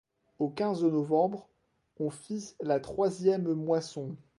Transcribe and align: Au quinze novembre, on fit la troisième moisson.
Au 0.39 0.49
quinze 0.49 0.83
novembre, 0.83 1.47
on 1.99 2.09
fit 2.09 2.55
la 2.59 2.79
troisième 2.79 3.53
moisson. 3.53 4.15